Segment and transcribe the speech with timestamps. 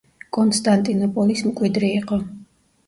[0.37, 2.21] კონსტანტინოპოლის მკვიდრი იყო.